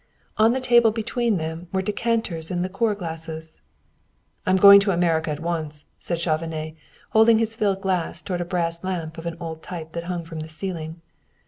On 0.37 0.51
the 0.53 0.59
table 0.59 0.89
between 0.89 1.37
them 1.37 1.67
were 1.71 1.83
decanters 1.83 2.49
and 2.49 2.63
liqueur 2.63 2.95
glasses. 2.95 3.61
"I 4.47 4.49
am 4.49 4.55
going 4.57 4.79
to 4.79 4.89
America 4.89 5.29
at 5.29 5.39
once," 5.39 5.85
said 5.99 6.17
Chauvenet, 6.17 6.73
holding 7.11 7.37
his 7.37 7.55
filled 7.55 7.81
glass 7.81 8.23
toward 8.23 8.41
a 8.41 8.45
brass 8.45 8.83
lamp 8.83 9.19
of 9.19 9.27
an 9.27 9.37
old 9.39 9.61
type 9.61 9.91
that 9.91 10.05
hung 10.05 10.25
from 10.25 10.39
the 10.39 10.47
ceiling. 10.49 11.01